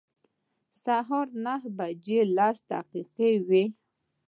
سهار 0.83 1.27
نهه 1.45 1.69
بجې 1.77 2.19
لس 2.37 2.57
دقیقې 2.71 3.31
وې. 3.47 3.63